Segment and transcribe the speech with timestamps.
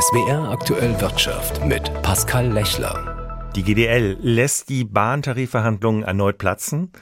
[0.00, 3.50] SWR aktuell Wirtschaft mit Pascal Lechler.
[3.56, 6.92] Die GDL lässt die Bahntarifverhandlungen erneut platzen.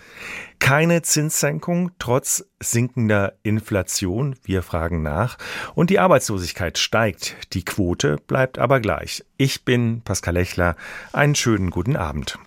[0.60, 4.34] Keine Zinssenkung trotz sinkender Inflation.
[4.44, 5.36] Wir fragen nach.
[5.74, 7.36] Und die Arbeitslosigkeit steigt.
[7.52, 9.22] Die Quote bleibt aber gleich.
[9.36, 10.74] Ich bin Pascal Lechler.
[11.12, 12.38] Einen schönen guten Abend.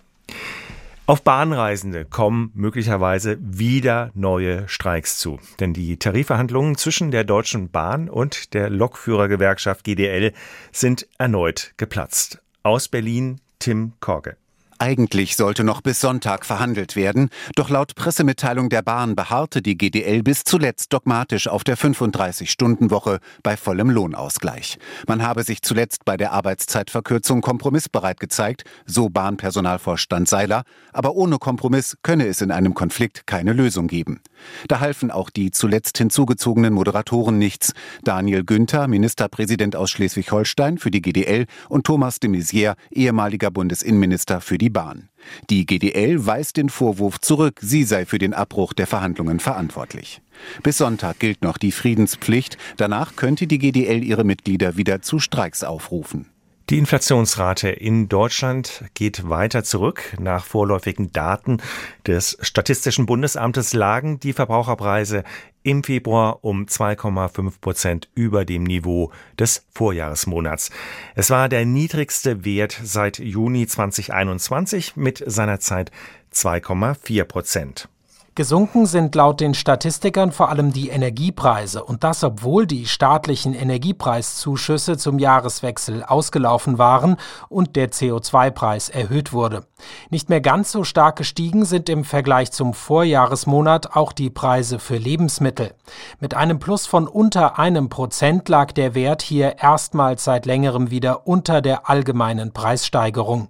[1.10, 5.40] Auf Bahnreisende kommen möglicherweise wieder neue Streiks zu.
[5.58, 10.32] Denn die Tarifverhandlungen zwischen der Deutschen Bahn und der Lokführergewerkschaft GDL
[10.70, 12.40] sind erneut geplatzt.
[12.62, 14.36] Aus Berlin Tim Korge.
[14.82, 20.22] Eigentlich sollte noch bis Sonntag verhandelt werden, doch laut Pressemitteilung der Bahn beharrte die GDL
[20.22, 24.78] bis zuletzt dogmatisch auf der 35-Stunden-Woche bei vollem Lohnausgleich.
[25.06, 30.62] Man habe sich zuletzt bei der Arbeitszeitverkürzung kompromissbereit gezeigt, so Bahnpersonalvorstand Seiler,
[30.94, 34.22] aber ohne Kompromiss könne es in einem Konflikt keine Lösung geben.
[34.68, 37.72] Da halfen auch die zuletzt hinzugezogenen Moderatoren nichts.
[38.02, 44.58] Daniel Günther, Ministerpräsident aus Schleswig-Holstein für die GDL und Thomas de Maizière, ehemaliger Bundesinnenminister für
[44.58, 45.08] die Bahn.
[45.50, 50.22] Die GDL weist den Vorwurf zurück, sie sei für den Abbruch der Verhandlungen verantwortlich.
[50.62, 55.62] Bis Sonntag gilt noch die Friedenspflicht, danach könnte die GDL ihre Mitglieder wieder zu Streiks
[55.62, 56.29] aufrufen.
[56.70, 60.16] Die Inflationsrate in Deutschland geht weiter zurück.
[60.20, 61.60] Nach vorläufigen Daten
[62.06, 65.24] des Statistischen Bundesamtes lagen die Verbraucherpreise
[65.64, 70.70] im Februar um 2,5 Prozent über dem Niveau des Vorjahresmonats.
[71.16, 75.90] Es war der niedrigste Wert seit Juni 2021 mit seinerzeit
[76.32, 77.88] 2,4 Prozent.
[78.36, 84.96] Gesunken sind laut den Statistikern vor allem die Energiepreise und das obwohl die staatlichen Energiepreiszuschüsse
[84.96, 87.16] zum Jahreswechsel ausgelaufen waren
[87.48, 89.66] und der CO2-Preis erhöht wurde.
[90.10, 94.96] Nicht mehr ganz so stark gestiegen sind im Vergleich zum Vorjahresmonat auch die Preise für
[94.96, 95.74] Lebensmittel.
[96.20, 101.26] Mit einem Plus von unter einem Prozent lag der Wert hier erstmals seit längerem wieder
[101.26, 103.48] unter der allgemeinen Preissteigerung.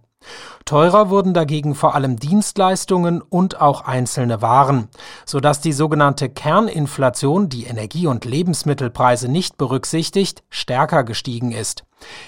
[0.70, 4.86] Teurer wurden dagegen vor allem Dienstleistungen und auch einzelne Waren,
[5.26, 11.82] sodass die sogenannte Kerninflation, die Energie- und Lebensmittelpreise nicht berücksichtigt, stärker gestiegen ist.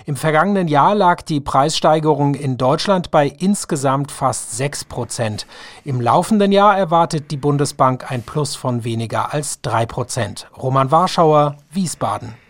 [0.07, 5.47] Im vergangenen Jahr lag die Preissteigerung in Deutschland bei insgesamt fast 6 Prozent.
[5.85, 10.49] Im laufenden Jahr erwartet die Bundesbank ein Plus von weniger als 3 Prozent.
[10.61, 12.42] Roman Warschauer, Wiesbaden.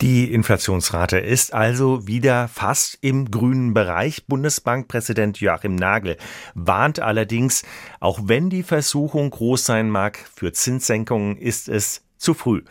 [0.00, 4.26] Die Inflationsrate ist also wieder fast im grünen Bereich.
[4.26, 6.16] Bundesbankpräsident Joachim Nagel
[6.54, 7.64] warnt allerdings,
[7.98, 12.62] auch wenn die Versuchung groß sein mag für Zinssenkungen, ist es zu früh.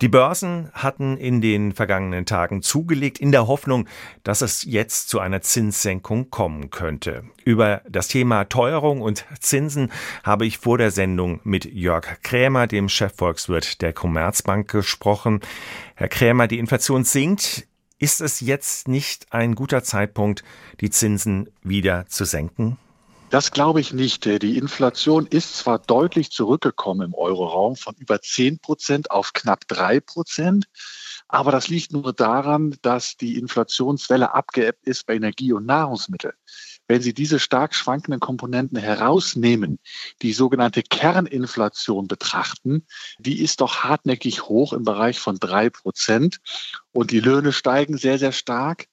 [0.00, 3.86] Die Börsen hatten in den vergangenen Tagen zugelegt in der Hoffnung,
[4.22, 7.24] dass es jetzt zu einer Zinssenkung kommen könnte.
[7.44, 12.88] Über das Thema Teuerung und Zinsen habe ich vor der Sendung mit Jörg Krämer, dem
[12.88, 15.40] Chefvolkswirt der Commerzbank, gesprochen.
[15.94, 17.66] Herr Krämer, die Inflation sinkt.
[17.98, 20.42] Ist es jetzt nicht ein guter Zeitpunkt,
[20.80, 22.76] die Zinsen wieder zu senken?
[23.30, 24.24] Das glaube ich nicht.
[24.24, 29.98] Die Inflation ist zwar deutlich zurückgekommen im Euroraum von über 10 Prozent auf knapp drei
[29.98, 30.66] Prozent,
[31.26, 36.34] aber das liegt nur daran, dass die Inflationswelle abgeebbt ist bei Energie und Nahrungsmitteln.
[36.86, 39.78] Wenn Sie diese stark schwankenden Komponenten herausnehmen,
[40.20, 42.86] die sogenannte Kerninflation betrachten,
[43.18, 46.40] die ist doch hartnäckig hoch im Bereich von drei Prozent
[46.92, 48.86] und die Löhne steigen sehr, sehr stark.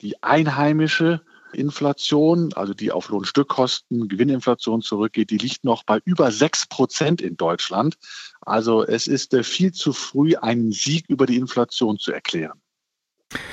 [0.00, 1.22] Die einheimische
[1.52, 7.36] Inflation, also die auf Lohnstückkosten, Gewinninflation zurückgeht, die liegt noch bei über sechs Prozent in
[7.36, 7.96] Deutschland.
[8.40, 12.60] Also es ist äh, viel zu früh, einen Sieg über die Inflation zu erklären.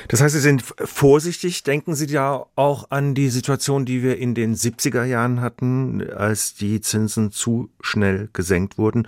[0.07, 1.63] Das heißt, Sie sind vorsichtig.
[1.63, 6.53] Denken Sie ja auch an die Situation, die wir in den 70er Jahren hatten, als
[6.53, 9.07] die Zinsen zu schnell gesenkt wurden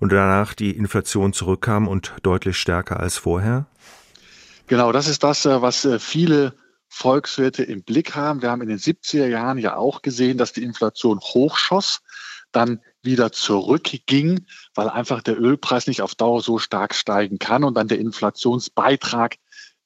[0.00, 3.66] und danach die Inflation zurückkam und deutlich stärker als vorher?
[4.66, 6.52] Genau, das ist das, äh, was äh, viele
[6.88, 8.42] Volkswirte im Blick haben.
[8.42, 12.00] Wir haben in den 70er Jahren ja auch gesehen, dass die Inflation hochschoss,
[12.52, 17.74] dann wieder zurückging, weil einfach der Ölpreis nicht auf Dauer so stark steigen kann und
[17.74, 19.36] dann der Inflationsbeitrag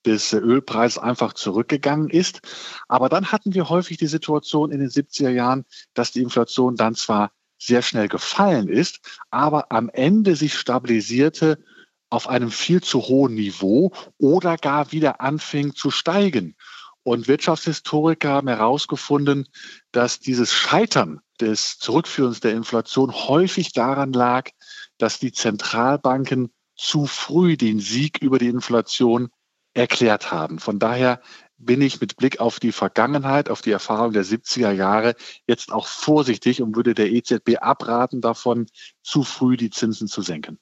[0.04, 2.40] des Ölpreises einfach zurückgegangen ist.
[2.88, 5.64] Aber dann hatten wir häufig die Situation in den 70er Jahren,
[5.94, 9.00] dass die Inflation dann zwar sehr schnell gefallen ist,
[9.30, 11.62] aber am Ende sich stabilisierte
[12.10, 16.56] auf einem viel zu hohen Niveau oder gar wieder anfing zu steigen.
[17.04, 19.48] Und Wirtschaftshistoriker haben herausgefunden,
[19.90, 24.50] dass dieses Scheitern des Zurückführens der Inflation häufig daran lag,
[24.98, 29.28] dass die Zentralbanken zu früh den Sieg über die Inflation
[29.74, 30.58] erklärt haben.
[30.58, 31.20] Von daher
[31.56, 35.14] bin ich mit Blick auf die Vergangenheit, auf die Erfahrung der 70er Jahre
[35.46, 38.66] jetzt auch vorsichtig und würde der EZB abraten davon,
[39.02, 40.58] zu früh die Zinsen zu senken.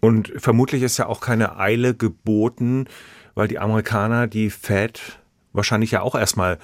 [0.00, 2.88] Und vermutlich ist ja auch keine Eile geboten,
[3.34, 5.20] weil die Amerikaner, die Fed,
[5.52, 6.58] wahrscheinlich ja auch erstmal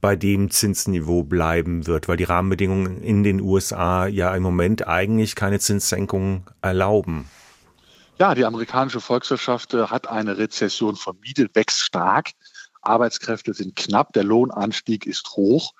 [0.00, 5.34] bei dem Zinsniveau bleiben wird, weil die Rahmenbedingungen in den USA ja im Moment eigentlich
[5.34, 7.28] keine Zinssenkungen erlauben.
[8.18, 12.30] Ja, die amerikanische Volkswirtschaft äh, hat eine Rezession vermieden, wächst stark.
[12.82, 15.72] Arbeitskräfte sind knapp, der Lohnanstieg ist hoch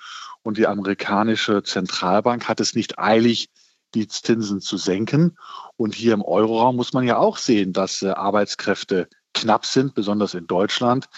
[0.43, 3.49] und die amerikanische Zentralbank hat es nicht eilig,
[3.94, 5.37] die Zinsen zu senken.
[5.76, 9.08] Und hier im Euroraum muss man ja auch sehen, dass äh, Arbeitskräfte
[9.40, 11.08] knapp sind, besonders in Deutschland.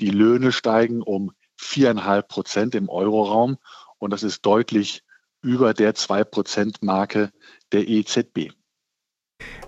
[0.00, 3.58] Die Löhne steigen um viereinhalb Prozent im Euroraum
[3.98, 5.02] und das ist deutlich
[5.42, 7.30] über der zwei Prozent Marke
[7.72, 8.52] der EZB.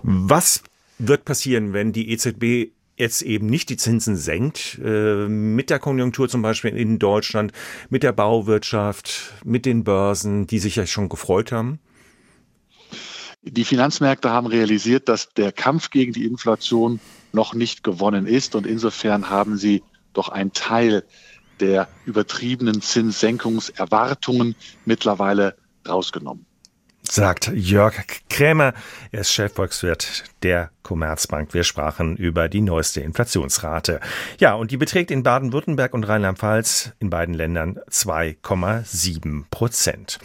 [0.01, 0.63] Was
[0.99, 6.29] wird passieren, wenn die EZB jetzt eben nicht die Zinsen senkt, äh, mit der Konjunktur
[6.29, 7.51] zum Beispiel in Deutschland,
[7.89, 11.79] mit der Bauwirtschaft, mit den Börsen, die sich ja schon gefreut haben?
[13.41, 16.99] Die Finanzmärkte haben realisiert, dass der Kampf gegen die Inflation
[17.33, 18.55] noch nicht gewonnen ist.
[18.55, 19.83] Und insofern haben sie
[20.13, 21.03] doch einen Teil
[21.59, 25.55] der übertriebenen Zinssenkungserwartungen mittlerweile
[25.87, 26.45] rausgenommen
[27.13, 27.93] sagt Jörg
[28.27, 28.73] Krämer.
[29.11, 31.53] Er ist Chefvolkswirt der Commerzbank.
[31.53, 33.99] Wir sprachen über die neueste Inflationsrate.
[34.39, 40.17] Ja, und die beträgt in Baden-Württemberg und Rheinland-Pfalz in beiden Ländern 2,7 Prozent.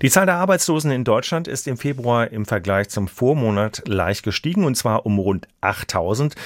[0.00, 4.64] Die Zahl der Arbeitslosen in Deutschland ist im Februar im Vergleich zum Vormonat leicht gestiegen
[4.64, 6.36] und zwar um rund 8000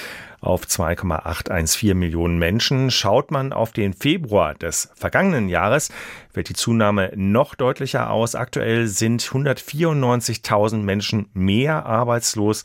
[0.43, 2.91] auf 2,814 Millionen Menschen.
[2.91, 5.89] Schaut man auf den Februar des vergangenen Jahres,
[6.31, 8.35] fällt die Zunahme noch deutlicher aus.
[8.35, 12.63] Aktuell sind 194.000 Menschen mehr arbeitslos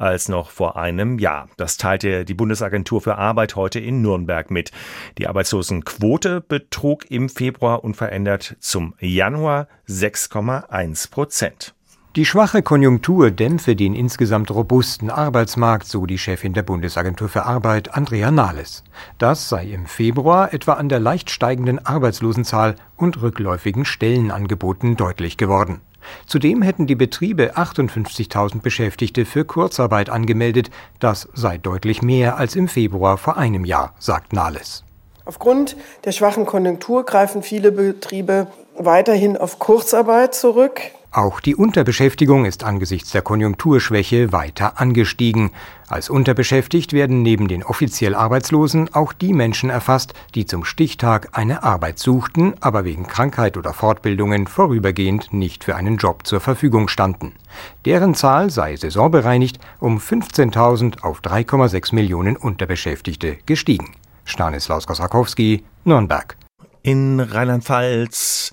[0.00, 1.48] als noch vor einem Jahr.
[1.56, 4.72] Das teilte die Bundesagentur für Arbeit heute in Nürnberg mit.
[5.18, 11.74] Die Arbeitslosenquote betrug im Februar unverändert zum Januar 6,1 Prozent.
[12.16, 17.94] Die schwache Konjunktur dämpfe den insgesamt robusten Arbeitsmarkt, so die Chefin der Bundesagentur für Arbeit,
[17.94, 18.82] Andrea Nahles.
[19.18, 25.82] Das sei im Februar etwa an der leicht steigenden Arbeitslosenzahl und rückläufigen Stellenangeboten deutlich geworden.
[26.26, 30.72] Zudem hätten die Betriebe 58.000 Beschäftigte für Kurzarbeit angemeldet.
[30.98, 34.82] Das sei deutlich mehr als im Februar vor einem Jahr, sagt Nahles.
[35.30, 40.80] Aufgrund der schwachen Konjunktur greifen viele Betriebe weiterhin auf Kurzarbeit zurück.
[41.12, 45.52] Auch die Unterbeschäftigung ist angesichts der Konjunkturschwäche weiter angestiegen.
[45.86, 51.62] Als unterbeschäftigt werden neben den offiziell Arbeitslosen auch die Menschen erfasst, die zum Stichtag eine
[51.62, 57.36] Arbeit suchten, aber wegen Krankheit oder Fortbildungen vorübergehend nicht für einen Job zur Verfügung standen.
[57.84, 63.94] Deren Zahl sei saisonbereinigt um 15.000 auf 3,6 Millionen Unterbeschäftigte gestiegen.
[64.24, 66.36] Stanislaus Kosakowski, Nürnberg.
[66.82, 68.52] In Rheinland-Pfalz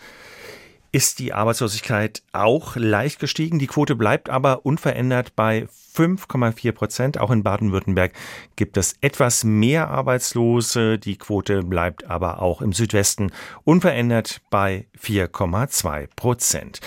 [0.92, 3.60] ist die Arbeitslosigkeit auch leicht gestiegen.
[3.60, 7.20] Die Quote bleibt aber unverändert bei 5,4 Prozent.
[7.20, 8.14] Auch in Baden-Württemberg
[8.56, 10.98] gibt es etwas mehr Arbeitslose.
[10.98, 13.32] Die Quote bleibt aber auch im Südwesten
[13.64, 16.80] unverändert bei 4,2 Prozent.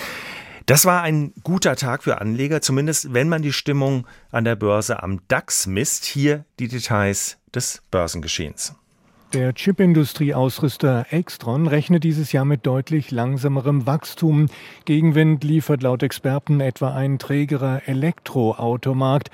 [0.67, 5.03] Das war ein guter Tag für Anleger, zumindest wenn man die Stimmung an der Börse
[5.03, 6.05] am DAX misst.
[6.05, 8.75] Hier die Details des Börsengeschehens.
[9.33, 14.47] Der Chipindustrieausrüster Extron rechnet dieses Jahr mit deutlich langsamerem Wachstum.
[14.87, 19.31] Gegenwind liefert laut Experten etwa ein trägerer Elektroautomarkt.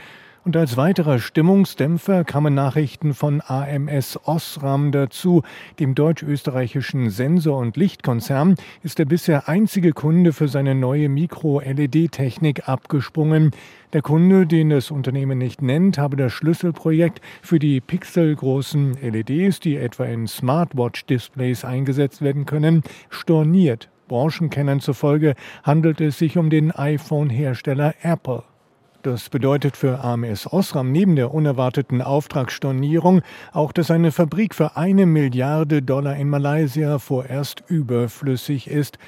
[0.46, 5.42] Und als weiterer Stimmungsdämpfer kamen Nachrichten von AMS Osram dazu.
[5.80, 13.50] Dem deutsch-österreichischen Sensor- und Lichtkonzern ist der bisher einzige Kunde für seine neue Mikro-LED-Technik abgesprungen.
[13.92, 19.74] Der Kunde, den das Unternehmen nicht nennt, habe das Schlüsselprojekt für die pixelgroßen LEDs, die
[19.74, 23.90] etwa in Smartwatch-Displays eingesetzt werden können, storniert.
[24.06, 25.34] Branchenkennern zufolge
[25.64, 28.44] handelt es sich um den iPhone-Hersteller Apple.
[29.02, 33.22] Das bedeutet für AMS Osram neben der unerwarteten Auftragsstornierung
[33.52, 38.98] auch, dass eine Fabrik für eine Milliarde Dollar in Malaysia vorerst überflüssig ist.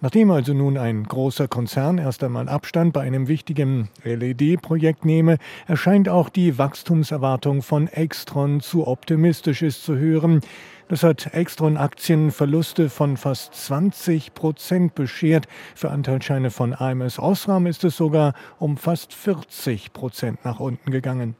[0.00, 6.08] Nachdem also nun ein großer Konzern erst einmal Abstand bei einem wichtigen LED-Projekt nehme, erscheint
[6.08, 10.40] auch die Wachstumserwartung von Extron zu optimistisch ist zu hören.
[10.88, 15.46] Das hat Extron-Aktien Verluste von fast 20 Prozent beschert.
[15.74, 21.36] Für Anteilsscheine von AMS Osram ist es sogar um fast 40 Prozent nach unten gegangen.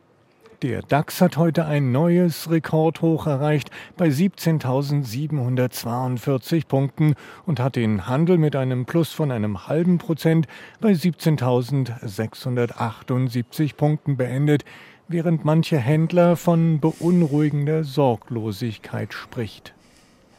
[0.60, 7.14] Der DAX hat heute ein neues Rekordhoch erreicht bei 17.742 Punkten
[7.46, 10.46] und hat den Handel mit einem Plus von einem halben Prozent
[10.80, 14.66] bei 17.678 Punkten beendet,
[15.08, 19.74] während manche Händler von beunruhigender Sorglosigkeit spricht.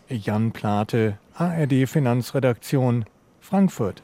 [0.08, 3.06] Jan Plate, ARD Finanzredaktion,
[3.42, 4.02] Frankfurt.